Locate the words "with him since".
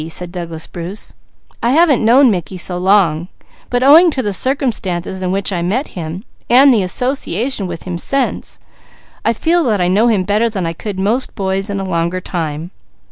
7.67-8.57